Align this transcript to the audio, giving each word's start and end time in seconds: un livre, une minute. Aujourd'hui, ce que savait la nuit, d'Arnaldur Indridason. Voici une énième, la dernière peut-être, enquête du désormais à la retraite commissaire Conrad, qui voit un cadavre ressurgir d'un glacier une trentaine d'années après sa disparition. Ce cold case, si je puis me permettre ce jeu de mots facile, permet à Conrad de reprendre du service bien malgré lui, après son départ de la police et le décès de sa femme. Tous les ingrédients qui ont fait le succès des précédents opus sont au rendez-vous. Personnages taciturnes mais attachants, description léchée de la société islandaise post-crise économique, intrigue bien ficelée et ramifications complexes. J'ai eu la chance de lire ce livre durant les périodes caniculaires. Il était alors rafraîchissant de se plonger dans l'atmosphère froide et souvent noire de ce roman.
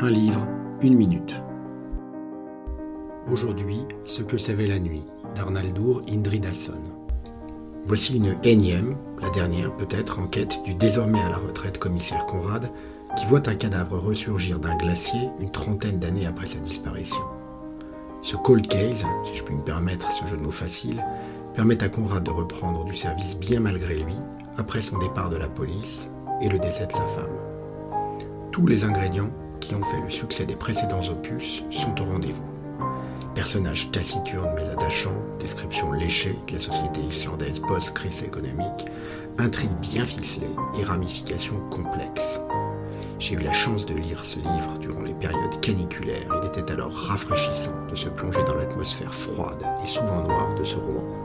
un 0.00 0.10
livre, 0.10 0.46
une 0.80 0.94
minute. 0.94 1.42
Aujourd'hui, 3.32 3.80
ce 4.04 4.22
que 4.22 4.38
savait 4.38 4.68
la 4.68 4.78
nuit, 4.78 5.04
d'Arnaldur 5.34 6.02
Indridason. 6.08 6.80
Voici 7.84 8.16
une 8.16 8.36
énième, 8.44 8.96
la 9.20 9.30
dernière 9.30 9.74
peut-être, 9.76 10.20
enquête 10.20 10.62
du 10.64 10.74
désormais 10.74 11.20
à 11.20 11.30
la 11.30 11.36
retraite 11.38 11.78
commissaire 11.78 12.26
Conrad, 12.26 12.70
qui 13.16 13.26
voit 13.26 13.48
un 13.48 13.56
cadavre 13.56 13.98
ressurgir 13.98 14.60
d'un 14.60 14.76
glacier 14.76 15.30
une 15.40 15.50
trentaine 15.50 15.98
d'années 15.98 16.26
après 16.26 16.46
sa 16.46 16.60
disparition. 16.60 17.22
Ce 18.22 18.36
cold 18.36 18.68
case, 18.68 19.04
si 19.26 19.36
je 19.36 19.42
puis 19.42 19.56
me 19.56 19.62
permettre 19.62 20.12
ce 20.12 20.26
jeu 20.26 20.36
de 20.36 20.42
mots 20.42 20.52
facile, 20.52 21.04
permet 21.54 21.82
à 21.82 21.88
Conrad 21.88 22.22
de 22.22 22.30
reprendre 22.30 22.84
du 22.84 22.94
service 22.94 23.36
bien 23.36 23.58
malgré 23.58 23.96
lui, 23.96 24.14
après 24.56 24.82
son 24.82 24.98
départ 24.98 25.30
de 25.30 25.36
la 25.36 25.48
police 25.48 26.08
et 26.40 26.48
le 26.48 26.60
décès 26.60 26.86
de 26.86 26.92
sa 26.92 27.04
femme. 27.04 27.34
Tous 28.52 28.66
les 28.66 28.84
ingrédients 28.84 29.30
qui 29.68 29.74
ont 29.74 29.84
fait 29.84 30.00
le 30.00 30.08
succès 30.08 30.46
des 30.46 30.56
précédents 30.56 31.06
opus 31.10 31.62
sont 31.70 32.00
au 32.00 32.06
rendez-vous. 32.06 32.42
Personnages 33.34 33.90
taciturnes 33.90 34.54
mais 34.56 34.66
attachants, 34.70 35.22
description 35.38 35.92
léchée 35.92 36.38
de 36.46 36.54
la 36.54 36.58
société 36.58 37.00
islandaise 37.00 37.60
post-crise 37.60 38.22
économique, 38.22 38.86
intrigue 39.36 39.76
bien 39.82 40.06
ficelée 40.06 40.56
et 40.80 40.84
ramifications 40.84 41.60
complexes. 41.68 42.40
J'ai 43.18 43.34
eu 43.34 43.40
la 43.40 43.52
chance 43.52 43.84
de 43.84 43.94
lire 43.94 44.24
ce 44.24 44.38
livre 44.38 44.78
durant 44.80 45.02
les 45.02 45.12
périodes 45.12 45.60
caniculaires. 45.60 46.40
Il 46.42 46.48
était 46.48 46.72
alors 46.72 46.92
rafraîchissant 46.92 47.74
de 47.90 47.94
se 47.94 48.08
plonger 48.08 48.42
dans 48.44 48.54
l'atmosphère 48.54 49.12
froide 49.12 49.62
et 49.84 49.86
souvent 49.86 50.22
noire 50.22 50.54
de 50.54 50.64
ce 50.64 50.76
roman. 50.76 51.17